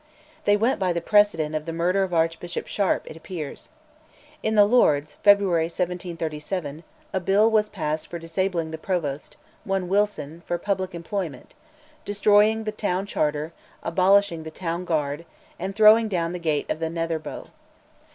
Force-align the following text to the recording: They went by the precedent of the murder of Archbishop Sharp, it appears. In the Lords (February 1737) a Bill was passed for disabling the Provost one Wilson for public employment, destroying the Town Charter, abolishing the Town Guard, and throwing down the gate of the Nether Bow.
They 0.45 0.57
went 0.57 0.79
by 0.79 0.93
the 0.93 0.99
precedent 0.99 1.53
of 1.53 1.67
the 1.67 1.71
murder 1.73 2.01
of 2.01 2.11
Archbishop 2.11 2.65
Sharp, 2.65 3.03
it 3.05 3.15
appears. 3.15 3.69
In 4.41 4.55
the 4.55 4.65
Lords 4.65 5.17
(February 5.21 5.65
1737) 5.65 6.83
a 7.13 7.19
Bill 7.19 7.51
was 7.51 7.69
passed 7.69 8.07
for 8.07 8.17
disabling 8.17 8.71
the 8.71 8.79
Provost 8.79 9.37
one 9.63 9.87
Wilson 9.87 10.41
for 10.47 10.57
public 10.57 10.95
employment, 10.95 11.53
destroying 12.03 12.63
the 12.63 12.71
Town 12.71 13.05
Charter, 13.05 13.53
abolishing 13.83 14.41
the 14.41 14.49
Town 14.49 14.85
Guard, 14.85 15.23
and 15.59 15.75
throwing 15.75 16.07
down 16.07 16.31
the 16.31 16.39
gate 16.39 16.67
of 16.67 16.79
the 16.79 16.89
Nether 16.89 17.19
Bow. 17.19 17.49